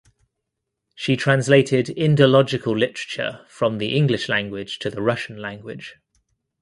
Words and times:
She 0.95 1.15
translated 1.15 1.85
Indological 1.95 2.73
literature 2.75 3.45
from 3.47 3.77
the 3.77 3.95
English 3.95 4.27
language 4.27 4.79
to 4.79 4.89
the 4.89 4.99
Russian 4.99 5.37
language. 5.37 5.97